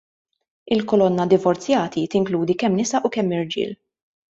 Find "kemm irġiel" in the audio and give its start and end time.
3.19-3.81